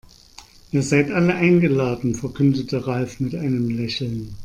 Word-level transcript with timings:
Ihr 0.71 0.81
seid 0.81 1.11
alle 1.11 1.35
eingeladen, 1.35 2.15
verkündete 2.15 2.87
Ralf 2.87 3.19
mit 3.19 3.35
einem 3.35 3.69
Lächeln. 3.69 4.33